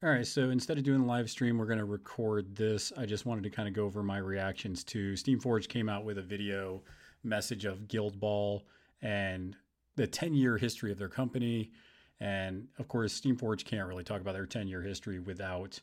[0.00, 2.92] All right, so instead of doing the live stream, we're going to record this.
[2.96, 6.18] I just wanted to kind of go over my reactions to Steamforge came out with
[6.18, 6.84] a video
[7.24, 8.62] message of Guild Ball
[9.02, 9.56] and
[9.96, 11.72] the 10 year history of their company.
[12.20, 15.80] And of course, Steamforge can't really talk about their 10 year history without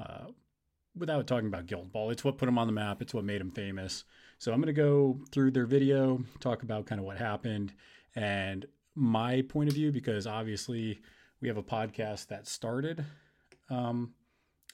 [0.00, 0.32] uh,
[0.96, 2.10] without talking about Guild Ball.
[2.10, 3.00] It's what put them on the map.
[3.02, 4.02] It's what made them famous.
[4.38, 7.72] So I'm going to go through their video, talk about kind of what happened
[8.16, 8.66] and
[8.96, 11.00] my point of view, because obviously
[11.40, 13.04] we have a podcast that started
[13.70, 14.12] um,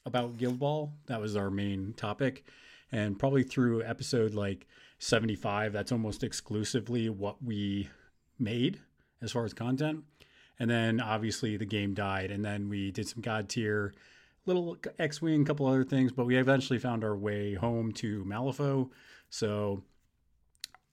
[0.07, 0.93] about Guild Ball.
[1.07, 2.45] That was our main topic.
[2.93, 4.67] And probably through episode like
[4.99, 7.89] 75, that's almost exclusively what we
[8.39, 8.81] made
[9.23, 10.05] as far as content.
[10.59, 12.31] And then obviously the game died.
[12.31, 13.93] And then we did some Godtear,
[14.47, 18.25] little X Wing, a couple other things, but we eventually found our way home to
[18.25, 18.91] Malifaux.
[19.31, 19.83] So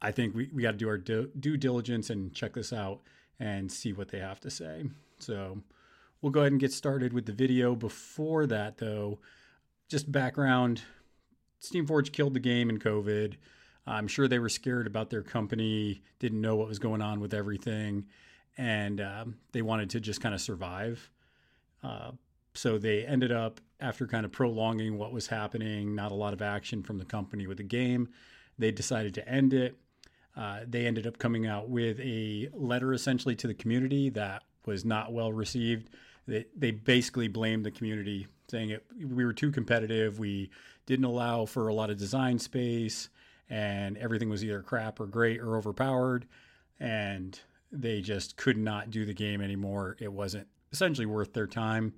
[0.01, 3.01] I think we, we got to do our due diligence and check this out
[3.39, 4.85] and see what they have to say.
[5.19, 5.61] So
[6.21, 7.75] We'll go ahead and get started with the video.
[7.75, 9.19] Before that, though,
[9.87, 10.81] just background
[11.61, 13.35] Steamforge killed the game in COVID.
[13.85, 17.33] I'm sure they were scared about their company, didn't know what was going on with
[17.33, 18.05] everything,
[18.57, 21.09] and um, they wanted to just kind of survive.
[21.83, 22.11] Uh,
[22.53, 26.41] so they ended up, after kind of prolonging what was happening, not a lot of
[26.41, 28.09] action from the company with the game,
[28.57, 29.77] they decided to end it.
[30.35, 34.83] Uh, they ended up coming out with a letter essentially to the community that was
[34.83, 35.89] not well received
[36.27, 40.19] they, they basically blamed the community, saying it, we were too competitive.
[40.19, 40.49] We
[40.85, 43.09] didn't allow for a lot of design space,
[43.49, 46.27] and everything was either crap or great or overpowered.
[46.79, 47.39] And
[47.71, 49.97] they just could not do the game anymore.
[49.99, 51.93] It wasn't essentially worth their time.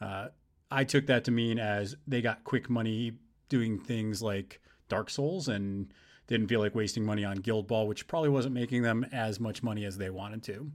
[0.00, 0.28] Uh,
[0.70, 3.12] I took that to mean as they got quick money
[3.48, 5.92] doing things like Dark Souls and
[6.26, 9.62] didn't feel like wasting money on Guild Ball, which probably wasn't making them as much
[9.62, 10.70] money as they wanted to.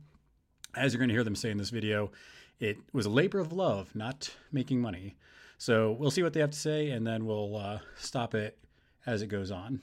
[0.76, 2.12] As you're going to hear them say in this video,
[2.60, 5.16] it was a labor of love, not making money.
[5.58, 8.58] So we'll see what they have to say, and then we'll uh, stop it
[9.06, 9.82] as it goes on.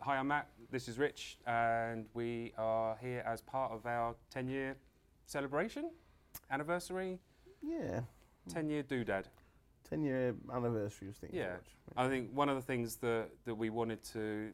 [0.00, 0.48] Hi, I'm Matt.
[0.70, 4.76] This is Rich, and we are here as part of our 10 year
[5.26, 5.90] celebration,
[6.50, 7.18] anniversary.
[7.62, 8.00] Yeah.
[8.48, 9.24] 10 year doodad.
[9.88, 11.34] 10 year anniversary of Steamforge.
[11.34, 11.56] Yeah.
[11.96, 14.50] I think one of the things that, that we wanted to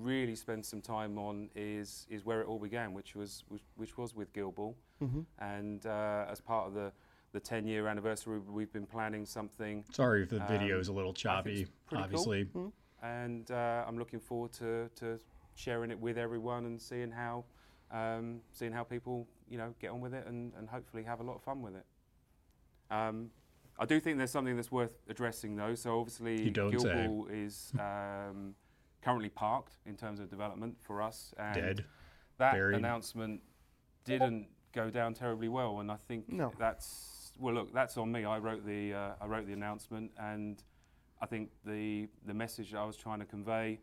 [0.00, 3.98] really spend some time on is is where it all began, which was which, which
[3.98, 4.76] was with Guild Ball.
[5.02, 5.20] Mm-hmm.
[5.38, 6.92] And uh, as part of the
[7.32, 9.84] the 10 year anniversary, we've been planning something.
[9.92, 12.46] Sorry if the um, video is a little choppy, obviously.
[12.52, 12.72] Cool.
[13.02, 13.06] Mm-hmm.
[13.06, 15.20] And uh, I'm looking forward to, to
[15.54, 17.44] sharing it with everyone and seeing how
[17.90, 21.22] um, seeing how people you know get on with it and, and hopefully have a
[21.22, 21.84] lot of fun with it.
[22.90, 23.30] Um,
[23.78, 25.74] I do think there's something that's worth addressing though.
[25.74, 28.54] So obviously, Guild Ball is um,
[29.06, 31.32] currently parked in terms of development for us.
[31.38, 31.84] And Dead.
[32.38, 32.76] That Buried.
[32.76, 33.40] announcement
[34.04, 36.52] didn't go down terribly well, and I think no.
[36.58, 37.54] that's well.
[37.54, 38.24] Look, that's on me.
[38.24, 40.62] I wrote the uh, I wrote the announcement, and
[41.22, 43.80] I think the the message I was trying to convey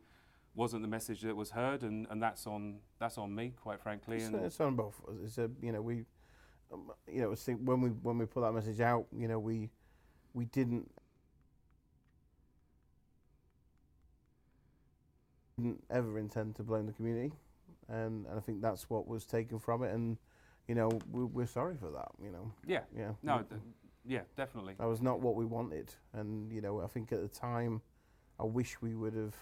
[0.56, 4.18] wasn't the message that was heard, and, and that's on that's on me, quite frankly.
[4.18, 5.02] It's, it's on both.
[5.24, 6.06] It's a you know we,
[6.72, 9.72] um, you know, when we when we put that message out, you know we
[10.34, 10.92] we didn't
[15.58, 17.34] didn't ever intend to blame the community,
[17.90, 20.18] and, and I think that's what was taken from it, and
[20.68, 22.10] you know we, we're sorry for that.
[22.22, 22.52] You know.
[22.66, 22.82] Yeah.
[22.96, 23.12] Yeah.
[23.22, 23.44] No.
[23.50, 23.62] Th-
[24.06, 24.76] yeah, definitely.
[24.78, 27.82] That was not what we wanted, and you know I think at the time,
[28.40, 29.36] I wish we would have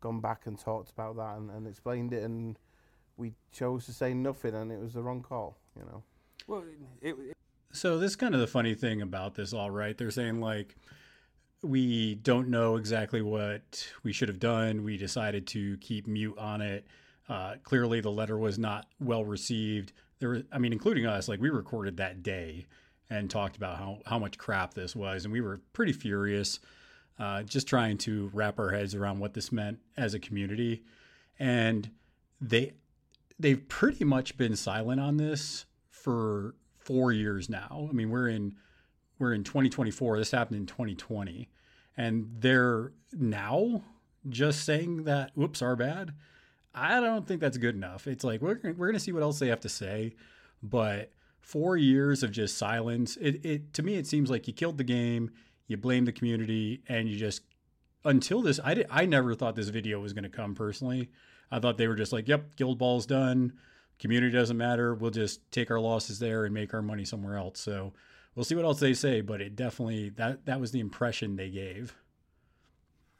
[0.00, 2.58] gone back and talked about that and, and explained it, and
[3.16, 5.56] we chose to say nothing, and it was the wrong call.
[5.76, 6.02] You know.
[6.46, 6.64] Well,
[7.00, 7.36] it, it
[7.72, 9.96] so this is kind of the funny thing about this, all right?
[9.96, 10.76] They're saying like
[11.62, 14.82] we don't know exactly what we should have done.
[14.82, 16.86] We decided to keep mute on it.
[17.28, 19.92] Uh, clearly, the letter was not well received.
[20.18, 21.28] There, was, I mean, including us.
[21.28, 22.66] Like we recorded that day
[23.08, 26.58] and talked about how how much crap this was, and we were pretty furious,
[27.18, 30.82] uh, just trying to wrap our heads around what this meant as a community.
[31.38, 31.90] And
[32.40, 32.72] they
[33.38, 37.86] they've pretty much been silent on this for four years now.
[37.88, 38.56] I mean, we're in
[39.22, 40.18] we're in 2024.
[40.18, 41.48] This happened in 2020.
[41.96, 43.82] And they're now
[44.28, 46.12] just saying that, whoops, our bad.
[46.74, 48.06] I don't think that's good enough.
[48.06, 50.14] It's like, we're, we're going to see what else they have to say.
[50.62, 54.78] But four years of just silence, it, it to me, it seems like you killed
[54.78, 55.30] the game,
[55.68, 57.42] you blame the community, and you just,
[58.04, 61.10] until this, I, did, I never thought this video was going to come personally.
[61.50, 63.52] I thought they were just like, yep, Guild Ball's done.
[63.98, 64.94] Community doesn't matter.
[64.94, 67.60] We'll just take our losses there and make our money somewhere else.
[67.60, 67.92] So
[68.34, 71.50] we'll see what else they say, but it definitely that that was the impression they
[71.50, 71.94] gave.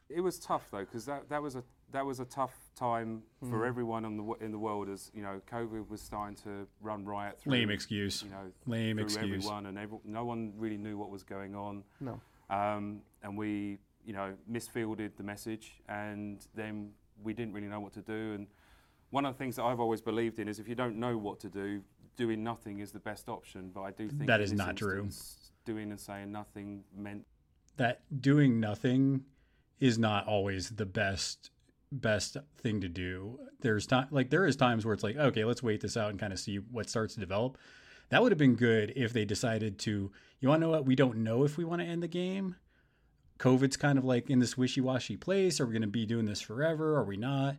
[0.09, 3.49] It was tough though because that that was a that was a tough time mm.
[3.49, 7.05] for everyone in the in the world as you know COVID was starting to run
[7.05, 7.53] riot through.
[7.53, 8.23] Lame excuse.
[8.23, 9.45] You know, lame excuse.
[9.45, 11.83] Everyone and every, no one really knew what was going on.
[11.99, 12.19] No.
[12.49, 16.91] Um, and we, you know, misfielded the message, and then
[17.23, 18.33] we didn't really know what to do.
[18.33, 18.47] And
[19.11, 21.39] one of the things that I've always believed in is if you don't know what
[21.41, 21.81] to do,
[22.15, 23.71] doing nothing is the best option.
[23.73, 25.09] But I do think that is not true.
[25.65, 27.25] Doing and saying nothing meant
[27.77, 29.23] that doing nothing
[29.79, 31.51] is not always the best
[31.91, 33.39] best thing to do.
[33.61, 36.19] There's time like there is times where it's like, okay, let's wait this out and
[36.19, 37.57] kind of see what starts to develop.
[38.09, 40.85] That would have been good if they decided to, you want to know what?
[40.85, 42.55] We don't know if we want to end the game.
[43.39, 45.59] COVID's kind of like in this wishy washy place.
[45.59, 46.95] Are we going to be doing this forever?
[46.97, 47.57] Are we not?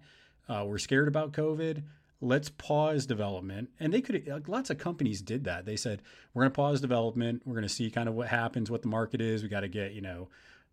[0.48, 1.82] Uh, we're scared about COVID.
[2.24, 3.68] Let's pause development.
[3.78, 5.66] And they could, lots of companies did that.
[5.66, 6.00] They said,
[6.32, 7.42] we're going to pause development.
[7.44, 9.42] We're going to see kind of what happens, what the market is.
[9.42, 10.28] We got to get, you know,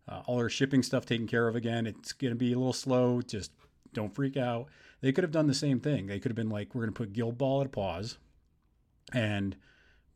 [0.08, 1.86] uh, all our shipping stuff taken care of again.
[1.86, 3.20] It's going to be a little slow.
[3.20, 3.52] Just
[3.92, 4.68] don't freak out.
[5.02, 6.06] They could have done the same thing.
[6.06, 8.16] They could have been like, we're going to put Guild Ball at a pause
[9.12, 9.54] and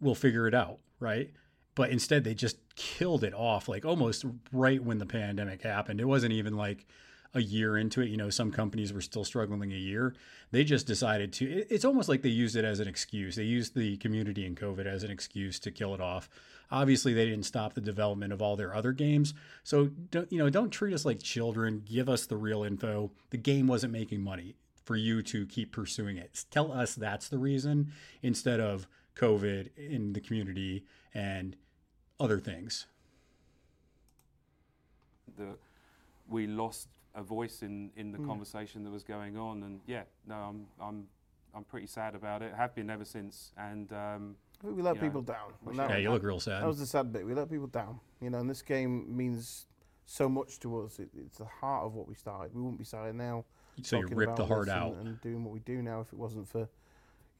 [0.00, 1.30] we'll figure it out, right?
[1.74, 6.00] But instead, they just killed it off like almost right when the pandemic happened.
[6.00, 6.86] It wasn't even like
[7.36, 8.08] a year into it.
[8.08, 10.14] You know, some companies were still struggling a year.
[10.50, 13.36] They just decided to, it's almost like they used it as an excuse.
[13.36, 16.30] They used the community and COVID as an excuse to kill it off.
[16.70, 19.34] Obviously, they didn't stop the development of all their other games.
[19.62, 21.82] So, don't, you know, don't treat us like children.
[21.84, 23.12] Give us the real info.
[23.30, 26.44] The game wasn't making money for you to keep pursuing it.
[26.50, 27.92] Tell us that's the reason
[28.22, 31.54] instead of COVID in the community and
[32.18, 32.86] other things.
[35.36, 35.56] The,
[36.28, 38.26] we lost a voice in, in the mm.
[38.26, 41.06] conversation that was going on, and yeah, no, I'm I'm
[41.54, 42.54] I'm pretty sad about it.
[42.54, 45.76] Have been ever since, and um, we let people know, down.
[45.76, 46.62] That, yeah, you look real sad.
[46.62, 47.26] That was the sad bit.
[47.26, 47.98] We let people down.
[48.20, 49.66] You know, and this game means
[50.04, 50.98] so much to us.
[50.98, 52.54] It, it's the heart of what we started.
[52.54, 53.44] We wouldn't be starting now.
[53.82, 56.18] So you ripped the heart out and, and, doing what we do now if it
[56.18, 56.66] wasn't for,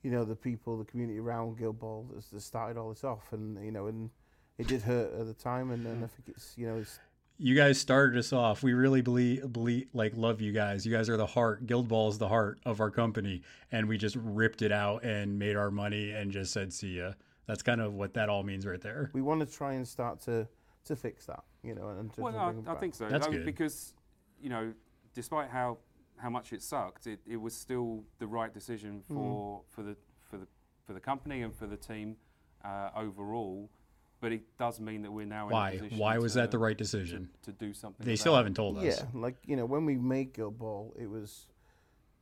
[0.03, 3.33] you know, the people, the community around Guild Ball that, that started all this off.
[3.33, 4.11] And you know, and
[4.59, 5.71] it did hurt at the time.
[5.71, 6.99] And, and I think it's you know it's
[7.39, 8.63] you guys started us off.
[8.63, 10.87] We really believe, believe, like, love you guys.
[10.87, 11.67] You guys are the heart.
[11.67, 15.39] Guild Ball is the heart of our company, and we just ripped it out and
[15.39, 17.13] made our money and just said, "See ya."
[17.47, 19.11] That's kind of what that all means right there.
[19.13, 20.49] We want to try and start to
[20.87, 23.09] to fix that, you know, and to, well, to I, I think so.
[23.09, 23.45] That's good.
[23.45, 23.95] because
[24.41, 24.73] you know,
[25.15, 25.79] despite how
[26.17, 29.15] how much it sucked, it, it was still the right decision mm.
[29.15, 29.75] for mm.
[29.75, 30.47] for the for the
[30.85, 32.17] for the company and for the team
[32.65, 33.71] uh, overall
[34.21, 35.77] but it does mean that we're now why?
[35.97, 37.29] why was to, that the right decision?
[37.43, 38.85] to, to do something they still haven't told us.
[38.85, 41.47] Yeah like you know when we made guild ball it was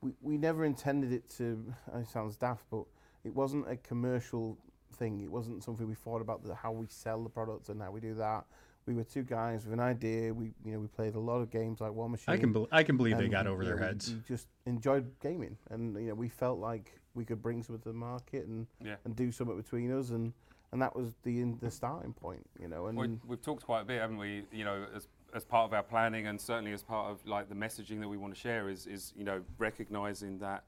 [0.01, 2.85] we, we never intended it to it sounds daft but
[3.25, 4.59] it wasn't a commercial
[4.95, 5.21] thing.
[5.21, 8.01] It wasn't something we thought about the, how we sell the products and how we
[8.01, 8.45] do that.
[8.87, 10.33] We were two guys with an idea.
[10.33, 12.83] We you know we played a lot of games like Warmachine i can, be- I
[12.83, 14.11] can believe they got over their know, heads.
[14.11, 17.83] we, we just enjoyed gaming and you know we felt like we could bring something
[17.83, 18.97] to the market and yeah.
[19.05, 20.35] and do something between us and
[20.75, 22.89] and that was the the starting point, you know.
[22.89, 24.43] And we, we've talked quite a bit, haven't we?
[24.53, 27.55] You know, as as part of our planning, and certainly as part of like the
[27.55, 30.65] messaging that we want to share is is you know recognizing that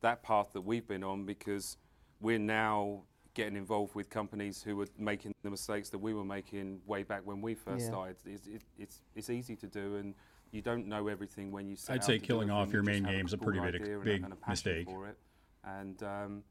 [0.00, 1.76] that path that we've been on because
[2.22, 3.02] we're now
[3.34, 7.20] getting involved with companies who were making the mistakes that we were making way back
[7.24, 7.90] when we first yeah.
[7.90, 8.16] started.
[8.24, 10.14] It's, it, it's it's easy to do, and
[10.52, 11.76] you don't know everything when you.
[11.76, 11.98] Start.
[11.98, 14.86] I'd say killing off your main game is a pretty big big mistake.
[14.86, 15.18] For it.
[15.62, 16.44] And um,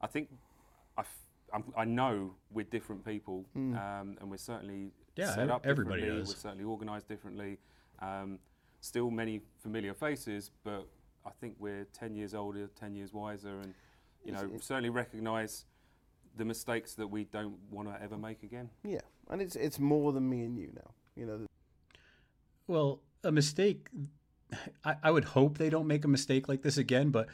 [0.00, 0.30] I think
[0.96, 1.02] I
[1.54, 3.74] I'm, i know we're different people, mm.
[3.76, 6.22] um, and we're certainly yeah, set up everybody differently.
[6.22, 6.28] Is.
[6.28, 7.58] We're certainly organised differently.
[8.00, 8.38] Um,
[8.80, 10.86] still many familiar faces, but
[11.24, 13.72] I think we're 10 years older, 10 years wiser, and
[14.24, 15.64] you know certainly recognise
[16.36, 18.68] the mistakes that we don't want to ever make again.
[18.82, 20.90] Yeah, and it's it's more than me and you now.
[21.16, 21.46] You know.
[22.66, 23.88] Well, a mistake.
[24.84, 27.28] I, I would hope they don't make a mistake like this again, but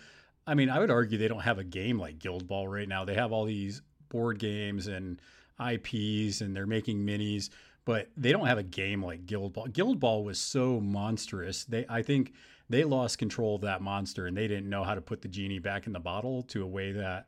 [0.47, 3.05] I mean, I would argue they don't have a game like Guild Ball right now.
[3.05, 5.21] They have all these board games and
[5.59, 7.49] IPs and they're making minis,
[7.85, 9.67] but they don't have a game like Guild Ball.
[9.67, 11.64] Guild Ball was so monstrous.
[11.64, 12.35] They I think
[12.69, 15.59] they lost control of that monster and they didn't know how to put the genie
[15.59, 17.26] back in the bottle to a way that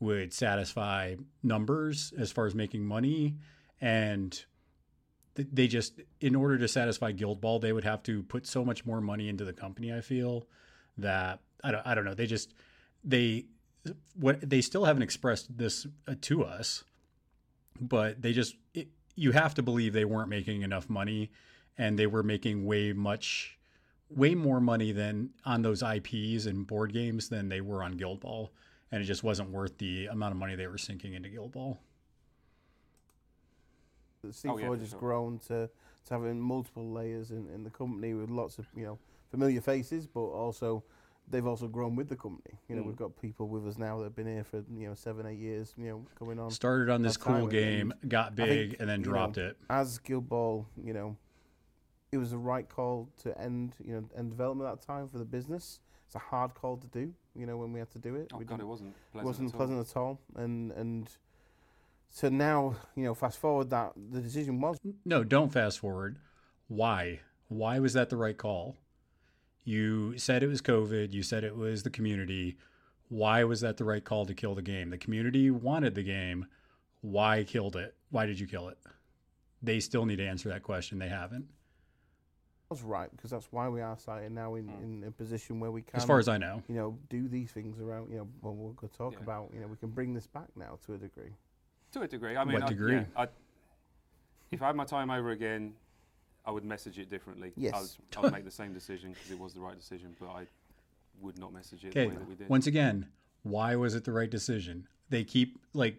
[0.00, 3.36] would satisfy numbers as far as making money
[3.80, 4.44] and
[5.34, 8.86] they just in order to satisfy guild ball they would have to put so much
[8.86, 10.46] more money into the company i feel
[10.96, 12.54] that i don't, I don't know they just
[13.02, 13.46] they
[14.14, 16.84] what they still haven't expressed this uh, to us,
[17.80, 21.30] but they just it, you have to believe they weren't making enough money,
[21.78, 23.58] and they were making way much,
[24.10, 28.20] way more money than on those IPs and board games than they were on Guild
[28.20, 28.50] Ball,
[28.90, 31.78] and it just wasn't worth the amount of money they were sinking into Guild Ball.
[34.22, 34.98] The C4 oh, yeah, has sure.
[34.98, 38.98] grown to, to having multiple layers in, in the company with lots of you know
[39.30, 40.82] familiar faces, but also
[41.30, 42.58] they've also grown with the company.
[42.68, 42.86] You know, mm.
[42.86, 45.38] we've got people with us now that have been here for you know seven, eight
[45.38, 45.74] years.
[45.76, 46.50] You know, coming on.
[46.50, 49.56] Started on this cool game, got big, think, and then dropped know, it.
[49.70, 51.16] As Guild Ball, you know,
[52.12, 53.74] it was the right call to end.
[53.84, 55.80] You know, end development at that time for the business.
[56.06, 57.12] It's a hard call to do.
[57.34, 58.30] You know, when we had to do it.
[58.32, 58.94] Oh we God, it wasn't.
[59.12, 61.10] Pleasant wasn't at pleasant at all, and and.
[62.10, 66.16] So now, you know, fast forward that the decision was no, don't fast forward.
[66.68, 67.18] Why?
[67.48, 68.76] Why was that the right call?
[69.64, 71.12] You said it was COVID.
[71.12, 72.56] You said it was the community.
[73.08, 74.90] Why was that the right call to kill the game?
[74.90, 76.46] The community wanted the game.
[77.00, 77.94] Why killed it?
[78.10, 78.78] Why did you kill it?
[79.62, 80.98] They still need to answer that question.
[80.98, 81.46] They haven't.
[82.70, 84.84] That's right because that's why we are sitting now in, hmm.
[84.84, 85.96] in a position where we can.
[85.96, 88.10] As far as I know, you know, do these things around.
[88.10, 89.20] You know, when we'll go talk yeah.
[89.22, 89.50] about.
[89.54, 91.32] You know, we can bring this back now to a degree.
[91.92, 92.36] To a degree.
[92.36, 93.00] I mean, what degree?
[93.16, 93.28] I,
[94.50, 95.74] if I had my time over again,
[96.46, 97.52] I would message it differently.
[97.56, 97.74] Yes.
[97.74, 100.28] I, was, I would make the same decision because it was the right decision, but
[100.28, 100.46] I
[101.20, 102.04] would not message it okay.
[102.04, 102.48] the way that we did.
[102.48, 103.06] Once again,
[103.42, 104.86] why was it the right decision?
[105.10, 105.96] They keep like,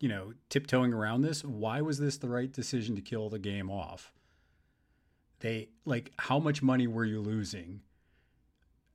[0.00, 1.44] you know, tiptoeing around this.
[1.44, 4.12] Why was this the right decision to kill the game off?
[5.40, 7.80] They like how much money were you losing?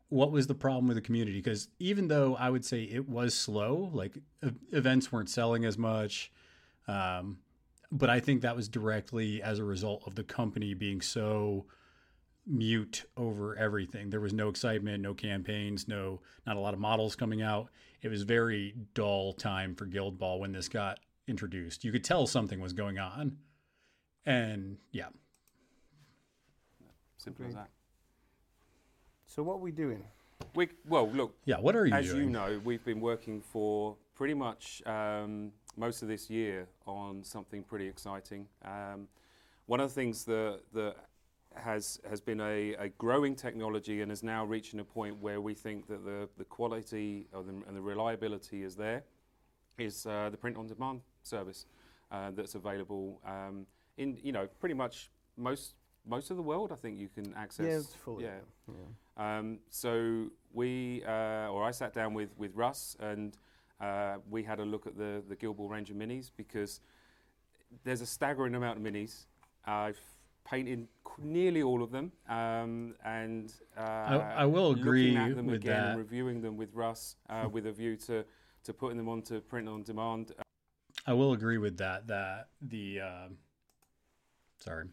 [0.09, 1.39] What was the problem with the community?
[1.39, 4.13] Because even though I would say it was slow, like
[4.71, 6.31] events weren't selling as much,
[6.87, 7.39] um,
[7.93, 11.65] but I think that was directly as a result of the company being so
[12.47, 14.09] mute over everything.
[14.09, 17.69] There was no excitement, no campaigns, no not a lot of models coming out.
[18.01, 21.83] It was very dull time for Guild Ball when this got introduced.
[21.83, 23.37] You could tell something was going on.
[24.25, 25.09] And yeah.
[27.17, 27.69] Simple as that.
[29.27, 30.03] So what are we doing?
[30.55, 31.35] We well look.
[31.45, 32.23] Yeah, what are you as doing?
[32.23, 37.63] you know, we've been working for pretty much um, most of this year on something
[37.63, 38.47] pretty exciting.
[38.63, 39.07] Um,
[39.65, 40.95] one of the things that, that
[41.55, 45.53] has, has been a, a, growing technology and is now reaching a point where we
[45.53, 49.03] think that the, the quality the, and the reliability is there
[49.77, 51.65] is uh, the print on demand service
[52.11, 53.65] uh, that's available um,
[53.97, 55.75] in you know pretty much most
[56.05, 56.71] most of the world.
[56.71, 57.65] I think you can access.
[57.65, 58.25] Yeah, it's fully.
[58.25, 58.39] Yeah.
[58.67, 59.37] yeah.
[59.37, 63.37] Um, so we uh, or I sat down with with Russ and
[63.83, 66.79] uh, we had a look at the, the Guild Ball Ranger minis because
[67.83, 69.25] there's a staggering amount of minis.
[69.65, 69.99] I've
[70.45, 70.87] painted
[71.21, 75.81] nearly all of them, um, and uh, I, I, will agree at them with again
[75.81, 75.89] that.
[75.89, 78.25] and reviewing them with Russ uh, with a view to,
[78.63, 80.33] to putting them onto print on demand.
[81.05, 82.07] I will agree with that.
[82.07, 83.27] That the uh,
[84.59, 84.85] sorry,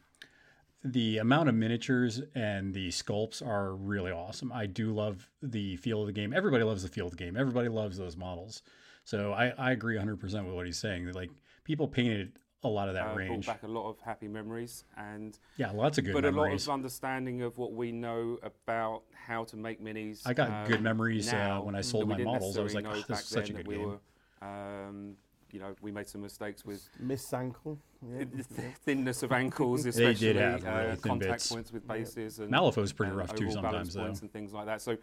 [0.82, 4.50] the amount of miniatures and the sculpts are really awesome.
[4.52, 6.32] I do love the feel of the game.
[6.32, 7.36] Everybody loves the feel of the game.
[7.36, 8.62] Everybody loves those models.
[9.04, 11.12] So I, I agree 100% with what he's saying.
[11.12, 11.30] Like
[11.64, 12.32] people painted
[12.62, 13.46] a lot of that uh, range.
[13.46, 16.14] Brought back a lot of happy memories and yeah, lots of good.
[16.14, 16.22] Memories.
[16.22, 16.66] But memories.
[16.66, 20.22] a lot of understanding of what we know about how to make minis.
[20.26, 22.56] I got um, good memories uh, when I sold my models.
[22.56, 23.86] I was like, oh, this is such a good we game.
[23.86, 25.16] Were, um,
[25.52, 27.78] you know, we made some mistakes with miss ankle,
[28.08, 28.24] yeah.
[28.84, 30.14] thinness of ankles, especially.
[30.14, 31.52] they did have uh, contact bits.
[31.52, 32.44] points with bases yeah.
[32.44, 34.04] and Malifaux's pretty rough too sometimes, though.
[34.04, 34.80] and things like that.
[34.80, 34.96] So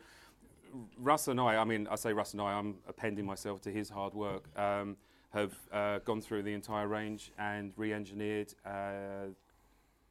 [0.98, 3.90] Russ and I, I mean, I say Russ and I, I'm appending myself to his
[3.90, 4.46] hard work.
[4.58, 4.98] Um,
[5.34, 8.54] have uh, gone through the entire range and re-engineered.
[8.66, 9.28] Uh,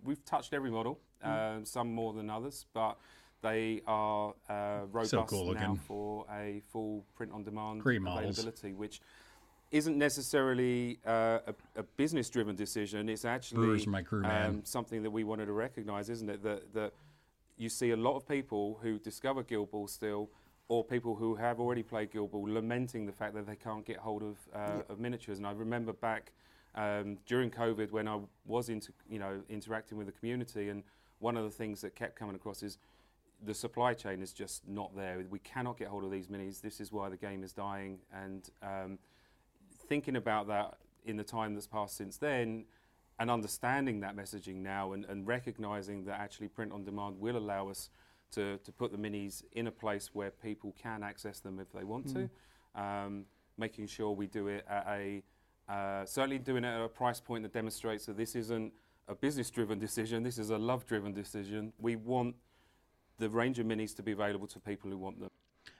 [0.04, 1.28] we've touched every model, mm.
[1.28, 2.98] uh, some more than others, but
[3.42, 8.78] they are uh, robust so cool now for a full print-on-demand availability, models.
[8.78, 9.00] which
[9.70, 13.08] isn't necessarily uh, a, a, business-driven decision.
[13.08, 13.84] It's actually
[14.24, 16.42] um, something that we wanted to recognise, isn't it?
[16.42, 16.92] That, that
[17.56, 20.30] you see a lot of people who discover Guild Ball still,
[20.68, 23.96] or people who have already played Guild Ball, lamenting the fact that they can't get
[23.96, 24.82] hold of, uh, yeah.
[24.88, 25.38] of miniatures.
[25.38, 26.32] And I remember back
[26.74, 30.84] um, during COVID when I was into, you know, interacting with the community, and
[31.18, 32.78] one of the things that kept coming across is
[33.44, 35.24] the supply chain is just not there.
[35.28, 36.60] We cannot get hold of these minis.
[36.60, 37.98] This is why the game is dying.
[38.12, 38.98] And um,
[39.88, 42.64] thinking about that in the time that's passed since then,
[43.18, 47.68] and understanding that messaging now, and, and recognizing that actually print on demand will allow
[47.68, 47.90] us
[48.32, 51.84] to, to put the minis in a place where people can access them if they
[51.84, 52.28] want mm.
[52.74, 52.80] to.
[52.80, 53.24] Um,
[53.58, 55.22] making sure we do it at a
[55.68, 58.72] uh, certainly doing it at a price point that demonstrates that this isn't
[59.08, 60.22] a business-driven decision.
[60.22, 61.72] This is a love-driven decision.
[61.78, 62.36] We want
[63.18, 65.30] the range of minis to be available to people who want them.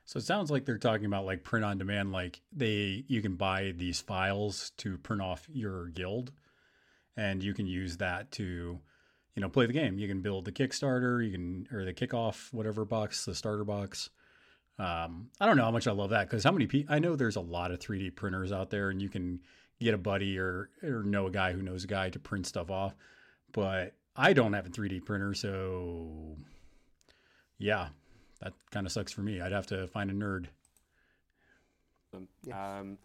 [0.07, 3.35] So it sounds like they're talking about like print on demand, like they you can
[3.35, 6.31] buy these files to print off your guild,
[7.17, 8.79] and you can use that to,
[9.35, 9.99] you know, play the game.
[9.99, 14.11] You can build the Kickstarter, you can or the kickoff whatever box, the starter box.
[14.79, 17.17] Um, I don't know how much I love that because how many people I know
[17.17, 19.41] there's a lot of 3D printers out there, and you can
[19.81, 22.71] get a buddy or or know a guy who knows a guy to print stuff
[22.71, 22.95] off,
[23.53, 26.37] but I don't have a 3D printer, so
[27.59, 27.89] Yeah,
[28.41, 29.41] that kind of sucks for me.
[29.41, 30.47] I'd have to find a nerd.
[32.53, 32.99] Um,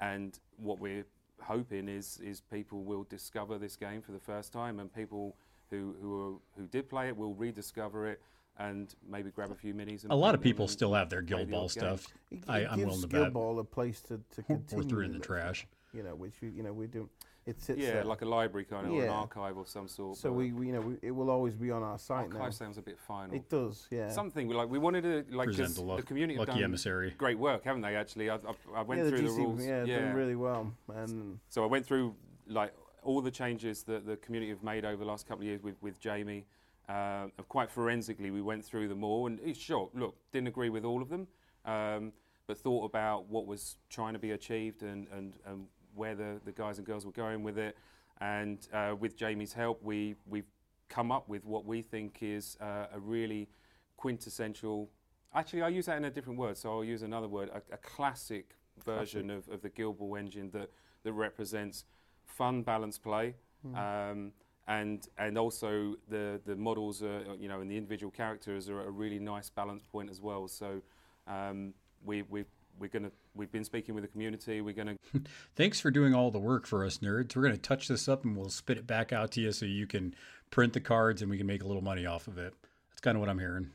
[0.00, 1.06] and what we're
[1.40, 5.36] hoping is is people will discover this game for the first time, and people
[5.70, 8.20] who who are, who did play it will rediscover it
[8.58, 10.06] and maybe grab a few minis.
[10.08, 12.06] a lot of people still have their Guild Ball stuff.
[12.30, 13.32] It, it I, am willing to Guild bet.
[13.34, 14.84] Ball a place to, to continue.
[14.84, 15.66] Or threw it in the trash.
[15.92, 17.08] You know, which you know we do.
[17.46, 18.04] It sits yeah, there.
[18.04, 19.02] like a library kind of, yeah.
[19.02, 20.18] or an archive of some sort.
[20.18, 22.50] So we, we, you know, we, it will always be on our site archive now.
[22.50, 23.36] Sounds a bit final.
[23.36, 24.10] It does, yeah.
[24.10, 24.68] Something we like.
[24.68, 27.14] We wanted to like Present the, the community lucky have done emissary.
[27.16, 27.94] Great work, haven't they?
[27.94, 28.40] Actually, I, I,
[28.74, 29.64] I went yeah, through the, GC, the rules.
[29.64, 30.72] Yeah, yeah, done really well.
[30.92, 32.16] And so I went through
[32.48, 32.74] like
[33.04, 35.76] all the changes that the community have made over the last couple of years with
[35.80, 36.46] with Jamie.
[36.88, 41.02] Uh, quite forensically, we went through them all, and sure, look, didn't agree with all
[41.02, 41.26] of them,
[41.64, 42.12] um,
[42.46, 46.52] but thought about what was trying to be achieved and, and, and where the, the
[46.52, 47.76] guys and girls were going with it.
[48.20, 50.46] And uh, with Jamie's help, we, we've
[50.88, 53.48] come up with what we think is uh, a really
[53.96, 54.90] quintessential.
[55.34, 57.76] Actually, I'll use that in a different word, so I'll use another word a, a
[57.78, 60.70] classic version of, of the Guild engine that,
[61.02, 61.84] that represents
[62.24, 63.34] fun, balanced play.
[63.66, 64.10] Mm.
[64.10, 64.32] Um,
[64.68, 68.90] and and also the the models are you know and the individual characters are a
[68.90, 70.48] really nice balance point as well.
[70.48, 70.82] So
[71.28, 71.72] um,
[72.04, 72.44] we we
[72.78, 74.60] we're gonna we've been speaking with the community.
[74.60, 74.96] We're gonna.
[75.56, 77.34] Thanks for doing all the work for us nerds.
[77.34, 79.86] We're gonna touch this up and we'll spit it back out to you so you
[79.86, 80.14] can
[80.50, 82.54] print the cards and we can make a little money off of it.
[82.90, 83.70] That's kind of what I'm hearing.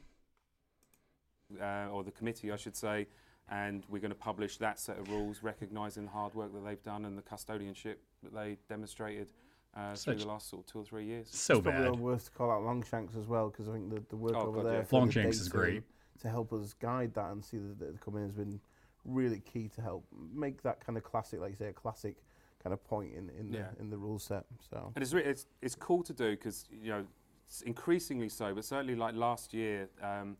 [1.61, 3.07] Uh, or the committee, I should say.
[3.49, 6.81] And we're going to publish that set of rules, recognising the hard work that they've
[6.83, 9.33] done and the custodianship that they demonstrated
[9.75, 11.27] uh, through the last sort of two or three years.
[11.31, 11.83] So it's bad.
[11.83, 14.47] Probably worth to call out Longshanks as well because I think the, the work oh,
[14.47, 14.87] over God, there.
[14.89, 14.97] Yeah.
[14.97, 15.83] Longshanks is great
[16.21, 18.59] to help us guide that and see that the coming has been
[19.05, 22.17] really key to help make that kind of classic, like you say, a classic
[22.61, 23.67] kind of point in in, yeah.
[23.75, 24.45] the, in the rule set.
[24.69, 27.05] So and it's re- it's it's cool to do because you know
[27.47, 29.89] it's increasingly so, but certainly like last year.
[30.01, 30.37] Um,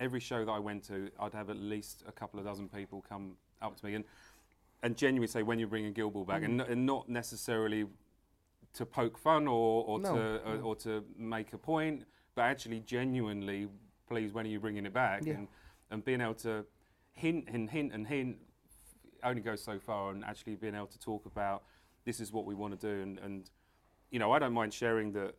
[0.00, 3.04] every show that I went to, I'd have at least a couple of dozen people
[3.06, 4.04] come up to me and
[4.82, 6.46] and genuinely say when you bring a Guild Ball back, mm.
[6.46, 7.84] and, and not necessarily
[8.72, 12.80] to poke fun or, or no, to or, or, to make a point, but actually
[12.80, 13.68] genuinely,
[14.08, 15.22] please, when are you bringing it back?
[15.24, 15.34] Yeah.
[15.34, 15.48] And
[15.90, 16.64] and being able to
[17.12, 18.36] hint and hint and hint
[19.22, 21.62] only goes so far, and actually being able to talk about
[22.04, 23.50] this is what we want to do, and, and
[24.10, 25.34] you know, I don't mind sharing that.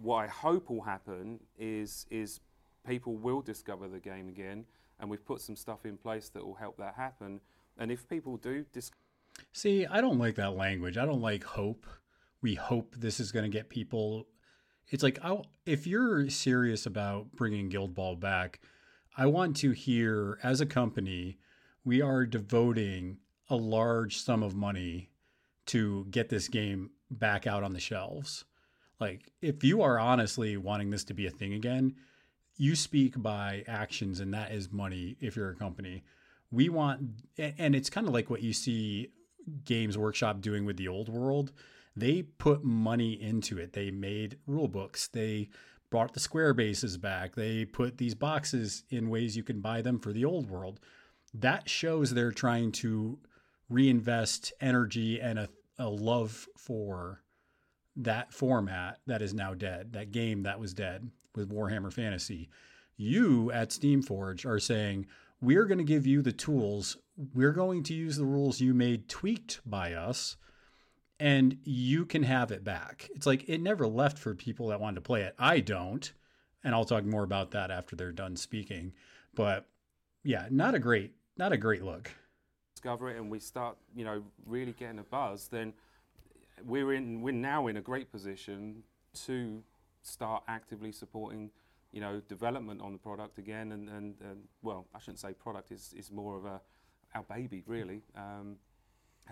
[0.00, 2.40] What I hope will happen is is
[2.86, 4.64] people will discover the game again,
[4.98, 7.40] and we've put some stuff in place that will help that happen.
[7.78, 8.90] And if people do dis-
[9.52, 10.96] see, I don't like that language.
[10.96, 11.86] I don't like hope
[12.42, 14.26] we hope this is going to get people.
[14.90, 18.60] It's like I, if you're serious about bringing Guild Ball back,
[19.16, 21.38] I want to hear as a company,
[21.84, 23.18] we are devoting
[23.50, 25.10] a large sum of money
[25.66, 28.44] to get this game back out on the shelves.
[28.98, 31.94] Like, if you are honestly wanting this to be a thing again,
[32.56, 36.04] you speak by actions, and that is money if you're a company.
[36.50, 37.02] We want,
[37.36, 39.08] and it's kind of like what you see
[39.64, 41.52] Games Workshop doing with the old world
[41.94, 43.72] they put money into it.
[43.72, 45.08] They made rule books.
[45.08, 45.50] They
[45.92, 47.36] brought the square bases back.
[47.36, 50.80] They put these boxes in ways you can buy them for the old world.
[51.34, 53.18] That shows they're trying to
[53.68, 57.22] reinvest energy and a, a love for
[57.94, 62.48] that format that is now dead, that game that was dead with Warhammer Fantasy.
[62.96, 65.06] You at Steamforge are saying,
[65.42, 66.96] we're going to give you the tools.
[67.34, 70.36] We're going to use the rules you made tweaked by us
[71.22, 73.08] and you can have it back.
[73.14, 75.36] It's like it never left for people that wanted to play it.
[75.38, 76.12] I don't,
[76.64, 78.92] and I'll talk more about that after they're done speaking.
[79.32, 79.68] But
[80.24, 82.10] yeah, not a great, not a great look.
[82.74, 85.46] Discover it, and we start, you know, really getting a buzz.
[85.46, 85.74] Then
[86.64, 88.82] we're in, we're now in a great position
[89.26, 89.62] to
[90.02, 91.52] start actively supporting,
[91.92, 93.70] you know, development on the product again.
[93.70, 96.60] And, and, and well, I shouldn't say product is is more of a
[97.14, 98.02] our baby really.
[98.16, 98.56] Um,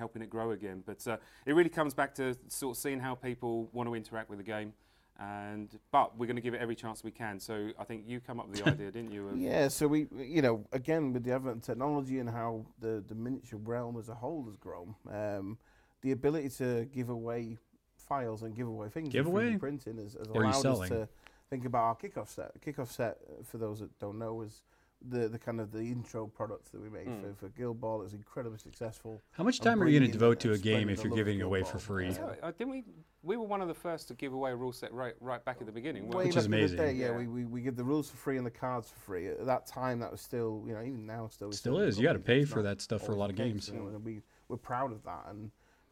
[0.00, 0.82] helping it grow again.
[0.84, 4.28] But uh, it really comes back to sort of seeing how people want to interact
[4.28, 4.72] with the game.
[5.20, 7.38] And but we're going to give it every chance we can.
[7.38, 9.30] So I think you come up with the idea, didn't you?
[9.36, 9.68] yeah.
[9.68, 13.60] So we, you know, again with the advent of technology and how the the miniature
[13.62, 15.58] realm as a whole has grown, um,
[16.00, 17.58] the ability to give away
[17.96, 21.08] files and give away things, give away printing has, has allowed us to
[21.50, 22.52] think about our kickoff set.
[22.64, 24.62] Kickoff set, for those that don't know, is
[25.08, 27.20] the, the kind of the intro products that we made mm.
[27.22, 28.00] for, for Guild Ball.
[28.00, 29.20] It was incredibly successful.
[29.32, 31.42] How much time are you going to devote to a game if you're giving it
[31.42, 32.10] away for free?
[32.10, 32.34] Yeah.
[32.42, 32.84] Uh, didn't we?
[33.22, 35.58] We were one of the first to give away a rule set right right back
[35.60, 36.78] at the beginning, which is amazing.
[36.78, 38.98] Day, yeah, yeah, We, we we give the rules for free and the cards for
[39.00, 39.28] free.
[39.28, 41.98] At that time, that was still you know even now still still is.
[41.98, 43.68] You got to pay for that stuff for a lot of games.
[43.68, 45.50] You know, and we we're proud of that and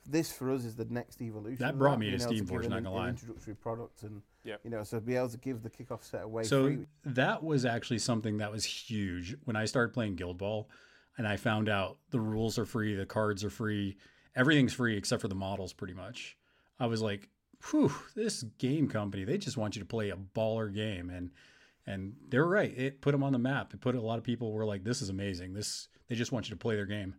[0.09, 1.59] this for us is the next evolution.
[1.59, 3.11] That brought me to Steam Forge, not gonna lie.
[3.11, 4.61] Introductory product, and yep.
[4.65, 6.45] you know, so be able to give the kickoff set away.
[6.45, 6.87] So free.
[7.05, 10.69] that was actually something that was huge when I started playing Guild Ball,
[11.17, 13.97] and I found out the rules are free, the cards are free,
[14.37, 16.37] everything's free except for the models, pretty much.
[16.81, 17.29] I was like,
[17.71, 21.31] whew, this game company, they just want you to play a baller game, and
[21.87, 22.77] and they're right.
[22.77, 23.73] It put them on the map.
[23.73, 25.55] It put a lot of people were like, this is amazing.
[25.55, 27.15] This they just want you to play their game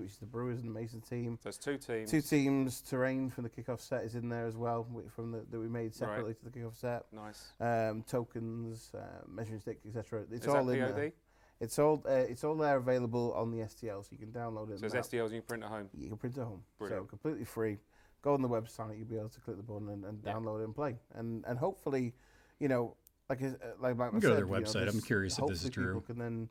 [0.00, 1.38] which is the Brewers and the Mason team.
[1.42, 2.10] So it's two teams.
[2.10, 2.80] Two teams.
[2.80, 5.94] Terrain from the kickoff set is in there as well, from the, that we made
[5.94, 6.38] separately right.
[6.38, 7.04] to the kickoff set.
[7.12, 7.52] Nice.
[7.60, 10.24] Um, tokens, uh, measuring stick, etc.
[10.30, 10.96] It's is all in POD?
[10.96, 11.12] there.
[11.60, 14.80] It's all uh, it's all there available on the STL, so you can download it.
[14.80, 15.88] So it's STLs you can print at home.
[15.96, 16.62] You can print at home.
[16.78, 17.02] Brilliant.
[17.02, 17.78] So completely free.
[18.22, 20.32] Go on the website, you'll be able to click the button and, and yeah.
[20.32, 20.96] download it and play.
[21.14, 22.14] And and hopefully,
[22.58, 22.96] you know,
[23.28, 24.86] like uh, like Mike go said, to their website.
[24.86, 25.86] Know, I'm curious if this is true.
[25.86, 26.48] People can then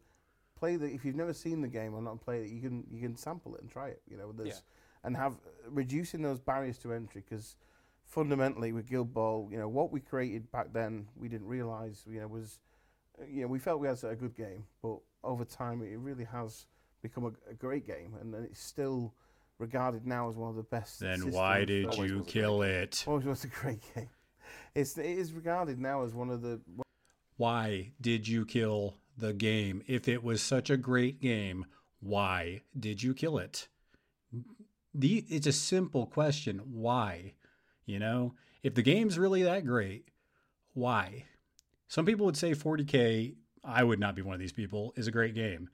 [0.59, 3.01] play the if you've never seen the game or not played it, you can you
[3.01, 4.01] can sample it and try it.
[4.09, 5.05] You know, there's yeah.
[5.05, 5.35] and have
[5.67, 7.55] reducing those barriers to entry because
[8.03, 12.19] fundamentally with Guild Ball, you know, what we created back then, we didn't realize, you
[12.19, 12.59] know, was
[13.19, 16.25] uh, you know we felt we had a good game, but over time it really
[16.25, 16.65] has
[17.01, 19.13] become a, a great game, and, and it's still
[19.57, 20.99] regarded now as one of the best.
[20.99, 23.03] Then why did you kill it?
[23.07, 24.09] Always was a great game.
[24.75, 26.59] It's it is regarded now as one of the.
[27.37, 29.83] Why did you kill the game.
[29.87, 31.65] If it was such a great game,
[31.99, 33.67] why did you kill it?
[34.93, 36.59] The it's a simple question.
[36.65, 37.33] Why?
[37.85, 40.09] You know, if the game's really that great,
[40.73, 41.25] why?
[41.87, 45.11] Some people would say 40K, I would not be one of these people, is a
[45.11, 45.69] great game.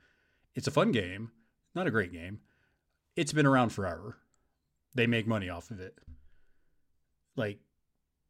[0.53, 1.31] It's a fun game,
[1.73, 2.39] not a great game.
[3.15, 4.17] It's been around forever.
[4.93, 5.97] They make money off of it.
[7.35, 7.59] Like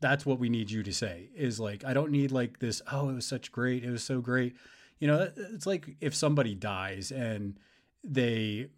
[0.01, 3.09] that's what we need you to say is like I don't need like this oh
[3.09, 4.55] it was such great it was so great
[4.99, 7.57] you know, it's like if somebody dies and
[8.03, 8.69] they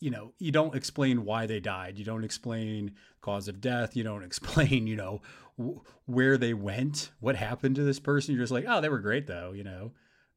[0.00, 1.98] you know, you don't explain why they died.
[1.98, 3.96] You don't explain cause of death.
[3.96, 5.22] You don't explain, you know,
[5.58, 8.34] w- where they went, what happened to this person.
[8.34, 9.92] You're just like, oh, they were great though, you know.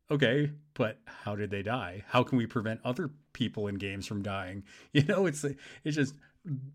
[0.09, 2.03] Okay, but how did they die?
[2.09, 4.63] How can we prevent other people in games from dying?
[4.93, 5.45] You know, it's
[5.83, 6.15] it's just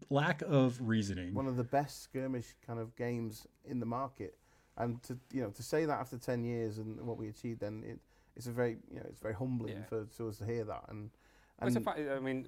[0.08, 1.34] lack of reasoning.
[1.34, 4.38] One of the best skirmish kind of games in the market
[4.78, 7.82] and to you know to say that after ten years and what we achieved, then
[7.86, 7.98] it,
[8.36, 9.84] it's a very you know it's very humbling yeah.
[9.84, 10.84] for, for us to hear that.
[10.88, 11.10] And,
[11.60, 12.46] and well, fun, I mean,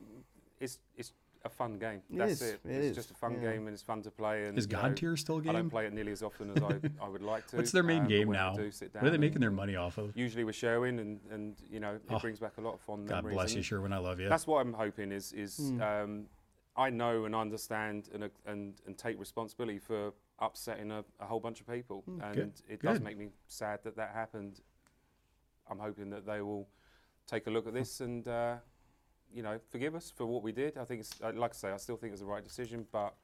[0.61, 1.13] it's it's
[1.45, 2.03] a fun game.
[2.11, 2.61] That's it.
[2.65, 2.71] it.
[2.71, 2.97] it's is.
[2.97, 3.53] just a fun yeah.
[3.53, 4.47] game and it's fun to play.
[4.47, 5.51] And is Godtear still a game?
[5.51, 7.57] I don't play it nearly as often as I, I would like to.
[7.57, 8.55] What's their main um, game now?
[8.55, 10.17] what are they making their money off of?
[10.17, 13.05] Usually we're showing, and, and you know it oh, brings back a lot of fun
[13.05, 13.35] God memories.
[13.35, 14.29] bless you, sure when I love you.
[14.29, 15.81] That's what I'm hoping is is mm.
[15.81, 16.27] um,
[16.77, 21.61] I know and understand and and and take responsibility for upsetting a, a whole bunch
[21.61, 22.89] of people, mm, and good, it good.
[22.89, 24.61] does make me sad that that happened.
[25.71, 26.69] I'm hoping that they will
[27.27, 28.57] take a look at this and uh,
[29.33, 30.77] you know forgive us for what we did.
[30.79, 32.87] I think it's uh, like I say, I still think it was the right decision,
[32.91, 33.15] but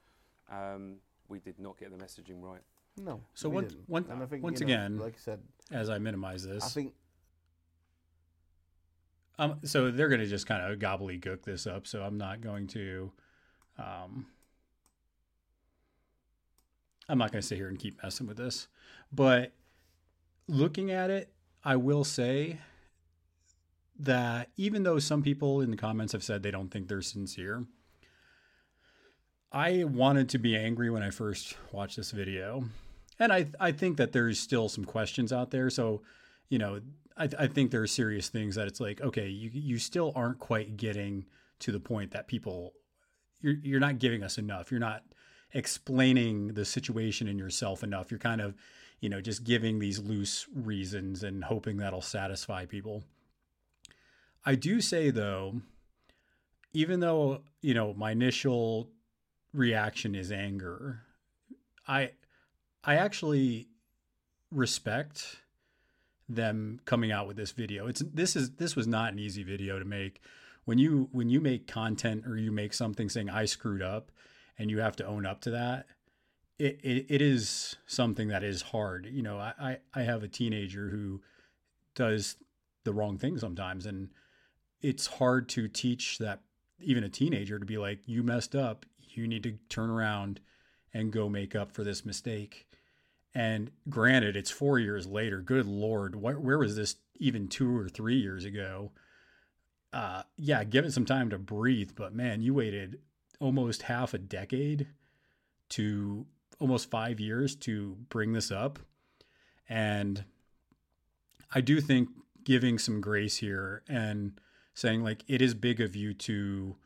[0.51, 0.97] um,
[1.29, 2.63] we did not get the messaging right.
[2.97, 3.21] No.
[3.35, 6.69] So once, one, think, once know, again, like I said, as I minimize this, I
[6.69, 6.95] think.
[9.37, 11.89] Um, so they're going to just kind of gobbledygook this up.
[11.89, 13.11] So I'm not going to
[13.79, 14.27] um,
[17.09, 18.69] I'm not going to sit here and keep messing with this,
[19.13, 19.53] but
[20.49, 22.59] looking at it, I will say
[23.99, 27.65] that even though some people in the comments have said they don't think they're sincere,
[29.53, 32.65] I wanted to be angry when I first watched this video.
[33.21, 35.71] And I, I think that there's still some questions out there.
[35.71, 36.03] So,
[36.49, 36.81] you know,
[37.17, 40.41] I, I think there are serious things that it's like, okay, you, you still aren't
[40.41, 41.27] quite getting
[41.61, 42.73] to the point that people,
[43.41, 44.73] you're, you're not giving us enough.
[44.73, 45.05] You're not
[45.55, 48.11] explaining the situation in yourself enough.
[48.11, 48.55] You're kind of,
[49.01, 53.05] you know, just giving these loose reasons and hoping that'll satisfy people.
[54.45, 55.61] I do say though,
[56.73, 58.91] even though, you know, my initial
[59.53, 61.01] reaction is anger,
[61.87, 62.11] I
[62.83, 63.69] I actually
[64.51, 65.37] respect
[66.29, 67.87] them coming out with this video.
[67.87, 70.21] It's this is this was not an easy video to make.
[70.65, 74.11] When you when you make content or you make something saying I screwed up,
[74.59, 75.87] and you have to own up to that,
[76.59, 79.07] it, it, it is something that is hard.
[79.11, 81.21] You know, I, I have a teenager who
[81.95, 82.37] does
[82.85, 84.11] the wrong thing sometimes, and
[84.81, 86.41] it's hard to teach that
[86.81, 90.41] even a teenager to be like, you messed up, you need to turn around
[90.93, 92.67] and go make up for this mistake.
[93.35, 95.41] And granted, it's four years later.
[95.41, 98.93] Good Lord, where, where was this even two or three years ago?
[99.93, 101.93] Uh, yeah, give it some time to breathe.
[101.97, 103.01] But man, you waited
[103.41, 104.87] almost half a decade
[105.71, 106.27] to
[106.61, 108.79] almost five years to bring this up.
[109.69, 110.25] And
[111.53, 112.09] I do think
[112.45, 114.39] giving some grace here and
[114.75, 116.77] saying, like, it is big of you to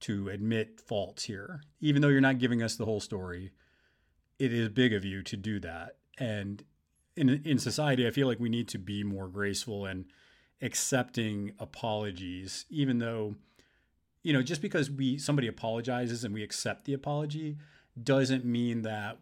[0.00, 1.60] to admit faults here.
[1.80, 3.50] Even though you're not giving us the whole story,
[4.38, 5.96] it is big of you to do that.
[6.18, 6.62] And
[7.16, 10.06] in in society, I feel like we need to be more graceful and
[10.62, 13.36] accepting apologies, even though,
[14.28, 17.56] you know, just because we somebody apologizes and we accept the apology
[18.02, 19.16] doesn't mean that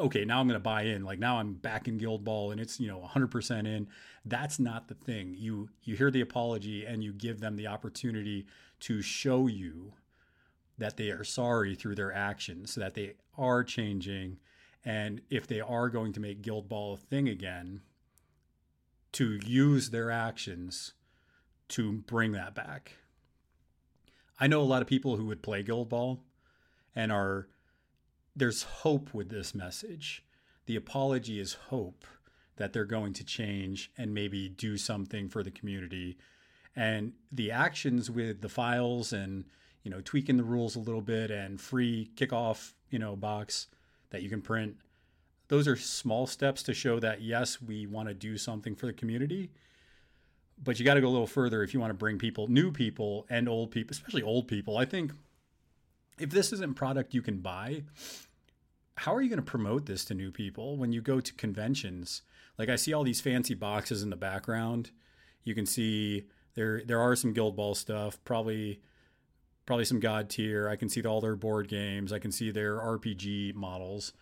[0.00, 1.04] okay, now I'm going to buy in.
[1.04, 3.86] Like now I'm back in Guild Ball and it's, you know, 100% in.
[4.24, 5.36] That's not the thing.
[5.38, 8.46] You you hear the apology and you give them the opportunity
[8.80, 9.92] to show you
[10.76, 14.38] that they are sorry through their actions, so that they are changing
[14.84, 17.82] and if they are going to make Guild Ball a thing again,
[19.12, 20.94] to use their actions
[21.68, 22.94] to bring that back.
[24.38, 26.20] I know a lot of people who would play Guild Ball
[26.94, 27.48] and are
[28.36, 30.24] there's hope with this message.
[30.66, 32.04] The apology is hope
[32.56, 36.18] that they're going to change and maybe do something for the community.
[36.76, 39.44] And the actions with the files and
[39.82, 43.68] you know tweaking the rules a little bit and free kickoff you know box
[44.10, 44.76] that you can print
[45.48, 48.92] those are small steps to show that yes we want to do something for the
[48.92, 49.50] community
[50.62, 52.72] but you got to go a little further if you want to bring people new
[52.72, 54.76] people and old people especially old people.
[54.76, 55.12] I think
[56.18, 57.82] if this isn't a product you can buy
[58.96, 62.22] how are you going to promote this to new people when you go to conventions?
[62.58, 64.90] Like i see all these fancy boxes in the background.
[65.44, 68.80] You can see there there are some guild ball stuff probably
[69.66, 70.68] probably some Godtear.
[70.68, 72.12] I can see all their board games.
[72.12, 74.12] I can see their rpg models.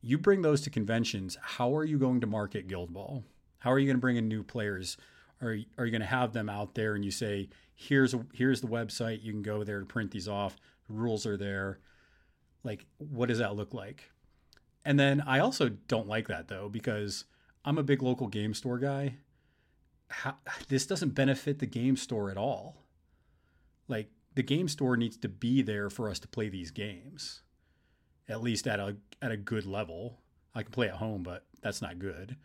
[0.00, 3.24] You bring those to conventions, how are you going to market Guild Ball?
[3.60, 4.98] How are you going to bring in new players?
[5.44, 8.60] Are, are you going to have them out there and you say, here's a, here's
[8.60, 10.56] the website, you can go there to print these off,
[10.88, 11.78] rules are there.
[12.62, 14.10] Like, what does that look like?
[14.84, 17.24] And then I also don't like that though, because
[17.64, 19.16] I'm a big local game store guy.
[20.08, 20.36] How,
[20.68, 22.84] this doesn't benefit the game store at all.
[23.86, 27.42] Like, the game store needs to be there for us to play these games
[28.28, 30.20] at least at a at a good level.
[30.54, 32.36] I can play at home, but that's not good.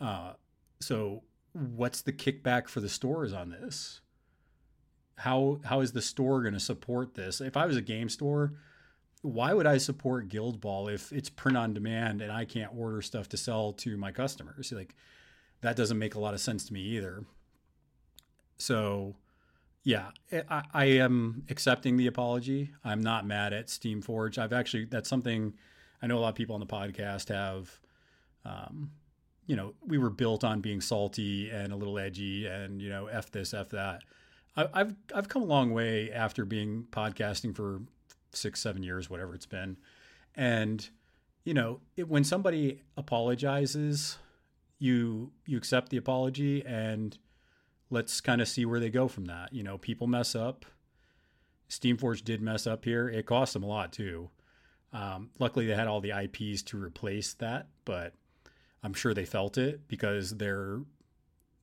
[0.00, 0.32] Uh,
[0.80, 1.22] so,
[1.56, 4.00] what's the kickback for the stores on this?
[5.16, 7.40] How how is the store going to support this?
[7.40, 8.52] If I was a game store,
[9.22, 13.00] why would I support Guild Ball if it's print on demand and I can't order
[13.00, 14.72] stuff to sell to my customers?
[14.72, 14.94] Like
[15.62, 17.24] that doesn't make a lot of sense to me either.
[18.58, 19.16] So
[19.82, 22.72] yeah, I, I, am accepting the apology.
[22.84, 24.36] I'm not mad at Steamforge.
[24.36, 25.54] I've actually that's something
[26.02, 27.80] I know a lot of people on the podcast have.
[28.44, 28.90] Um,
[29.46, 33.06] you know, we were built on being salty and a little edgy, and you know,
[33.06, 34.02] f this, f that.
[34.56, 37.82] I, I've I've come a long way after being podcasting for
[38.32, 39.76] six, seven years, whatever it's been,
[40.34, 40.88] and
[41.44, 44.18] you know, it, when somebody apologizes,
[44.78, 47.16] you you accept the apology and
[47.88, 49.52] let's kind of see where they go from that.
[49.52, 50.64] You know, people mess up.
[51.70, 53.08] Steamforge did mess up here.
[53.08, 54.30] It cost them a lot too.
[54.92, 58.14] Um, luckily, they had all the IPs to replace that, but
[58.82, 60.80] I'm sure they felt it because their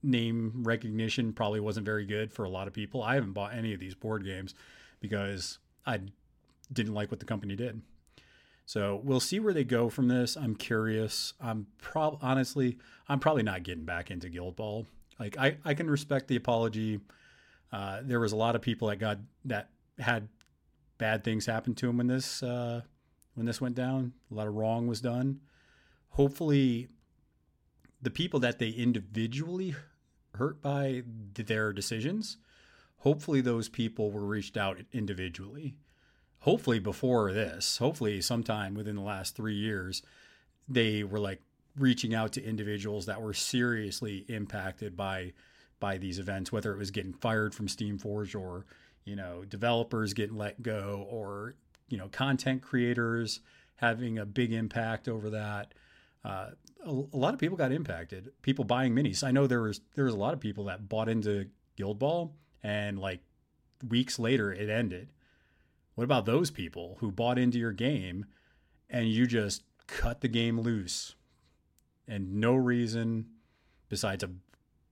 [0.02, 3.02] name recognition probably wasn't very good for a lot of people.
[3.02, 4.54] I haven't bought any of these board games
[5.00, 6.02] because I
[6.72, 7.82] didn't like what the company did.
[8.66, 10.36] So we'll see where they go from this.
[10.36, 11.34] I'm curious.
[11.42, 14.86] I'm prob honestly, I'm probably not getting back into Guild Ball.
[15.20, 17.00] Like I, I can respect the apology.
[17.72, 20.28] Uh, there was a lot of people that got that had
[20.98, 22.82] bad things happen to them when this uh,
[23.34, 24.14] when this went down.
[24.32, 25.42] A lot of wrong was done.
[26.10, 26.88] Hopefully,
[28.04, 29.76] the people that they individually
[30.36, 31.04] hurt by
[31.36, 32.38] their decisions,
[32.98, 35.76] hopefully those people were reached out individually.
[36.40, 40.02] Hopefully before this, hopefully sometime within the last three years,
[40.68, 41.42] they were like,
[41.78, 45.34] reaching out to individuals that were seriously impacted by
[45.80, 48.66] by these events, whether it was getting fired from Steamforge or
[49.06, 51.56] you know developers getting let go or
[51.90, 53.40] you know content creators
[53.78, 55.74] having a big impact over that.
[56.24, 56.52] Uh,
[56.86, 58.32] a, a, lot of people got impacted.
[58.42, 59.24] People buying minis.
[59.24, 62.36] I know there was there was a lot of people that bought into Guild Ball
[62.62, 63.22] and like
[63.88, 65.10] weeks later it ended.
[65.96, 68.26] What about those people who bought into your game
[68.90, 71.16] and you just cut the game loose
[72.08, 73.28] and no reason
[73.90, 74.30] besides a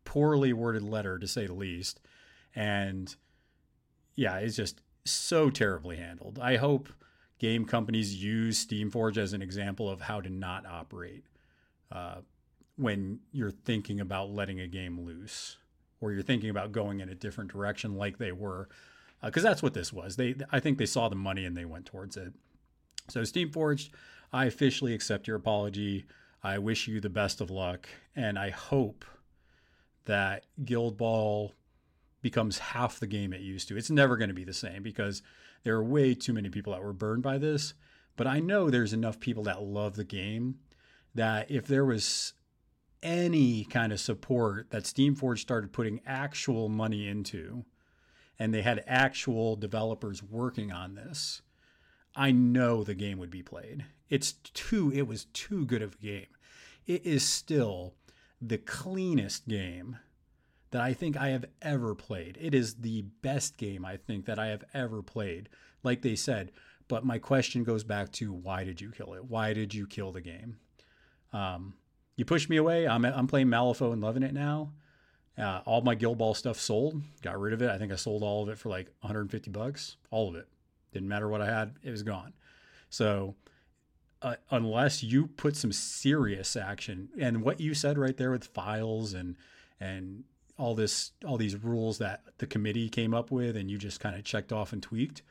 [0.03, 1.99] poorly worded letter to say the least.
[2.55, 3.15] And
[4.15, 6.39] yeah, it's just so terribly handled.
[6.39, 6.89] I hope
[7.41, 11.25] game companies use Steamforge as an example of how to not operate
[11.91, 12.17] uh,
[12.75, 15.57] when you're thinking about letting a game loose
[15.99, 18.69] or you're thinking about going in a different direction like they were
[19.23, 20.17] because uh, that's what this was.
[20.17, 22.31] They i think they saw the money and they went towards it.
[23.09, 23.89] So steamforged
[24.31, 26.05] i officially accept your apology.
[26.43, 29.03] I wish you the best of luck, and I hope
[30.05, 31.53] that Guild Ball
[32.21, 33.77] becomes half the game it used to.
[33.77, 35.23] It's never going to be the same because
[35.63, 37.73] There are way too many people that were burned by this,
[38.15, 40.59] but I know there's enough people that love the game
[41.13, 42.33] that if there was
[43.03, 47.65] any kind of support that Steamforge started putting actual money into
[48.37, 51.41] and they had actual developers working on this,
[52.15, 53.85] I know the game would be played.
[54.09, 56.27] It's too it was too good of a game.
[56.85, 57.95] It is still
[58.41, 59.97] the cleanest game
[60.71, 62.37] that I think I have ever played.
[62.41, 65.49] It is the best game I think that I have ever played.
[65.83, 66.51] Like they said,
[66.87, 69.25] but my question goes back to why did you kill it?
[69.25, 70.57] Why did you kill the game?
[71.33, 71.75] Um,
[72.15, 72.87] you pushed me away.
[72.87, 74.73] I'm I'm playing Malifaux and loving it now.
[75.37, 77.01] Uh, all my Guild Ball stuff sold.
[77.21, 77.69] Got rid of it.
[77.69, 79.95] I think I sold all of it for like 150 bucks.
[80.09, 80.47] All of it.
[80.91, 81.75] Didn't matter what I had.
[81.83, 82.33] It was gone.
[82.89, 83.35] So
[84.21, 89.13] uh, unless you put some serious action and what you said right there with files
[89.13, 89.35] and
[89.79, 90.25] and
[90.61, 94.15] all this all these rules that the committee came up with and you just kind
[94.15, 95.23] of checked off and tweaked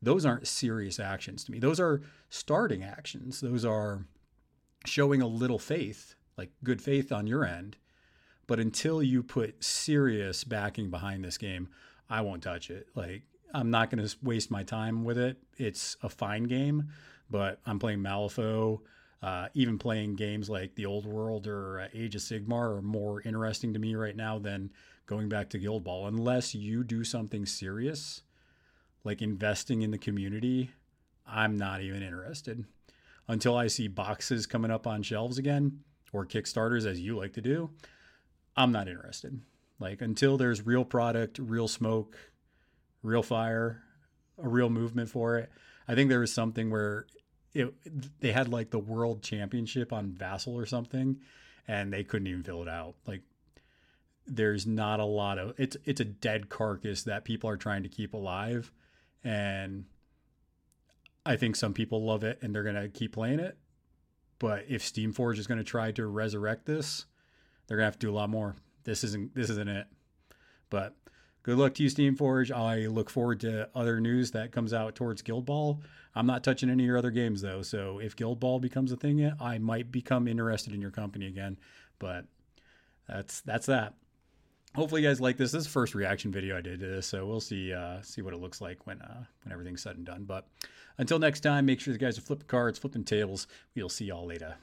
[0.00, 1.58] those aren't serious actions to me.
[1.58, 3.40] Those are starting actions.
[3.40, 4.04] Those are
[4.84, 7.76] showing a little faith like good faith on your end.
[8.46, 11.68] But until you put serious backing behind this game
[12.10, 12.88] i won't touch it.
[12.94, 15.38] Like i'm not going to waste my time with it.
[15.56, 16.90] It's a fine game
[17.30, 18.80] but i'm playing malifaux
[19.22, 23.20] uh, even playing games like the Old World or uh, Age of Sigmar are more
[23.22, 24.70] interesting to me right now than
[25.06, 26.06] going back to Guild Ball.
[26.06, 28.22] Unless you do something serious,
[29.02, 30.70] like investing in the community,
[31.26, 32.64] I'm not even interested.
[33.26, 35.80] Until I see boxes coming up on shelves again
[36.12, 37.70] or Kickstarters, as you like to do,
[38.56, 39.40] I'm not interested.
[39.80, 42.16] Like until there's real product, real smoke,
[43.02, 43.82] real fire,
[44.42, 45.50] a real movement for it.
[45.86, 47.06] I think there was something where
[47.54, 51.20] it they had like the world championship on Vassal or something,
[51.66, 52.94] and they couldn't even fill it out.
[53.06, 53.22] Like
[54.26, 57.88] there's not a lot of it's it's a dead carcass that people are trying to
[57.88, 58.72] keep alive,
[59.24, 59.84] and
[61.24, 63.56] I think some people love it and they're gonna keep playing it.
[64.38, 67.06] But if Steamforge is gonna try to resurrect this,
[67.66, 68.56] they're gonna have to do a lot more.
[68.84, 69.86] This isn't this isn't it.
[70.70, 70.94] But
[71.42, 72.50] good luck to you, Steamforge.
[72.50, 75.80] I look forward to other news that comes out towards Guild Ball.
[76.14, 78.96] I'm not touching any of your other games though, so if Guild Ball becomes a
[78.96, 81.58] thing, I might become interested in your company again.
[81.98, 82.24] But
[83.08, 83.94] that's that's that.
[84.74, 85.52] Hopefully, you guys like this.
[85.52, 88.22] This is the first reaction video I did to this, so we'll see uh, see
[88.22, 90.24] what it looks like when uh, when everything's said and done.
[90.24, 90.46] But
[90.98, 93.46] until next time, make sure you guys are flipping cards, flipping tables.
[93.74, 94.56] We'll see y'all later.